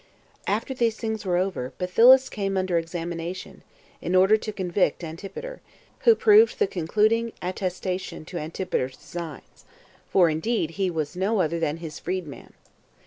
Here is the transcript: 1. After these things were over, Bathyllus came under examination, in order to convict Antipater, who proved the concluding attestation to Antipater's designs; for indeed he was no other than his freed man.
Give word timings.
1. 0.47 0.57
After 0.57 0.73
these 0.73 0.97
things 0.97 1.25
were 1.27 1.37
over, 1.37 1.73
Bathyllus 1.77 2.27
came 2.27 2.57
under 2.57 2.79
examination, 2.79 3.61
in 4.01 4.15
order 4.15 4.35
to 4.35 4.51
convict 4.51 5.03
Antipater, 5.03 5.61
who 5.99 6.15
proved 6.15 6.57
the 6.57 6.65
concluding 6.65 7.33
attestation 7.39 8.25
to 8.25 8.39
Antipater's 8.39 8.97
designs; 8.97 9.63
for 10.09 10.27
indeed 10.27 10.71
he 10.71 10.89
was 10.89 11.15
no 11.15 11.39
other 11.39 11.59
than 11.59 11.77
his 11.77 11.99
freed 11.99 12.25
man. 12.25 12.53